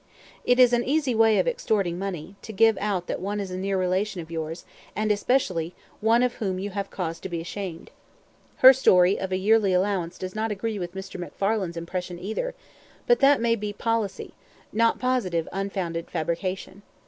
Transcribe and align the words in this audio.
It 0.43 0.59
is 0.59 0.73
an 0.73 0.83
easy 0.83 1.13
way 1.13 1.37
of 1.37 1.47
extorting 1.47 1.99
money, 1.99 2.35
to 2.41 2.51
give 2.51 2.75
out 2.81 3.05
that 3.05 3.19
one 3.21 3.39
is 3.39 3.51
a 3.51 3.55
near 3.57 3.77
relation 3.77 4.19
of 4.19 4.31
yours, 4.31 4.65
and 4.95 5.11
especially 5.11 5.75
one 5.99 6.23
of 6.23 6.33
whom 6.41 6.57
you 6.57 6.71
have 6.71 6.89
cause 6.89 7.19
to 7.19 7.29
be 7.29 7.39
ashamed. 7.39 7.91
Her 8.65 8.73
story 8.73 9.19
of 9.19 9.31
a 9.31 9.37
yearly 9.37 9.73
allowance 9.73 10.17
does 10.17 10.33
not 10.33 10.51
agree 10.51 10.79
with 10.79 10.95
Mr. 10.95 11.23
McFarlane's 11.23 11.77
impression 11.77 12.17
either; 12.17 12.55
but 13.05 13.19
that 13.19 13.41
may 13.41 13.53
be 13.55 13.73
policy 13.73 14.33
not 14.73 14.97
positive 14.97 15.47
unfounded 15.51 16.09
fabrication. 16.09 16.81